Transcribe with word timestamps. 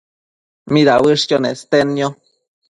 midauësh 0.77 1.27
nestednio? 1.47 2.11